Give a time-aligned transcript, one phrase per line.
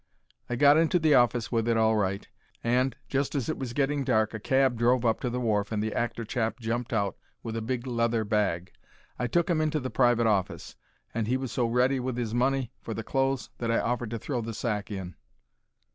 [0.49, 2.27] I got into the office with it all right,
[2.63, 5.83] and, just as it was getting dark, a cab drove up to the wharf and
[5.83, 8.71] the actor chap jumped out with a big leather bag.
[9.19, 10.75] I took 'im into the private office,
[11.13, 14.17] and 'e was so ready with 'is money for the clothes that I offered to
[14.17, 15.13] throw the sack in.